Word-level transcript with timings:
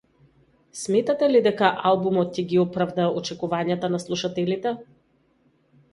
Сметате 0.83 1.27
ли 1.33 1.41
дека 1.49 1.69
албумот 1.91 2.33
ќе 2.39 2.47
ги 2.53 2.61
оправда 2.63 3.07
очекувањата 3.21 3.93
на 3.97 4.01
слушателите? 4.07 4.77